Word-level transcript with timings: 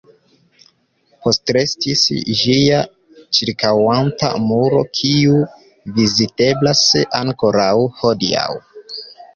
Postrestis 1.25 2.05
ĝia 2.39 2.79
ĉirkaŭanta 3.41 4.33
muro, 4.49 4.83
kiu 5.01 5.45
viziteblas 6.01 6.85
ankoraŭ 7.23 7.73
hodiaŭ. 8.03 8.53